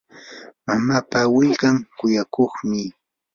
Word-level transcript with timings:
mamapa 0.65 1.19
willkan 1.35 1.77
kuyakuqmi. 1.97 2.81